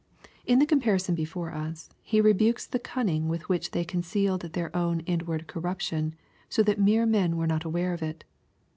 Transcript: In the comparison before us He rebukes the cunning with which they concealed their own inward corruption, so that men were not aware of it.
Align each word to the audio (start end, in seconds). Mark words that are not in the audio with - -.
In 0.47 0.57
the 0.57 0.65
comparison 0.65 1.13
before 1.13 1.53
us 1.53 1.87
He 2.01 2.21
rebukes 2.21 2.65
the 2.65 2.79
cunning 2.79 3.27
with 3.27 3.47
which 3.49 3.69
they 3.69 3.85
concealed 3.85 4.41
their 4.41 4.75
own 4.75 5.01
inward 5.01 5.45
corruption, 5.45 6.15
so 6.49 6.63
that 6.63 6.79
men 6.81 7.37
were 7.37 7.45
not 7.45 7.65
aware 7.65 7.93
of 7.93 8.01
it. 8.01 8.23